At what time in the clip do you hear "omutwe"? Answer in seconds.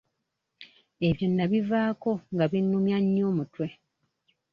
3.31-3.67